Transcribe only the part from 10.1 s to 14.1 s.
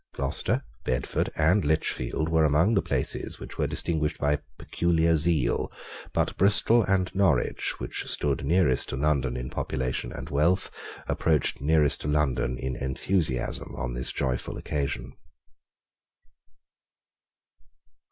and wealth, approached nearest to London in enthusiasm on